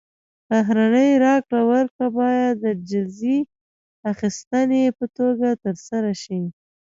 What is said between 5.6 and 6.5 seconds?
ترسره شي.